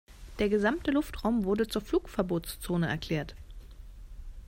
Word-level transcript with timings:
Der 0.39 0.49
gesamte 0.49 0.89
Luftraum 0.89 1.43
wurde 1.45 1.67
zur 1.67 1.83
Flugverbotszone 1.83 2.89
erklärt. 2.89 3.35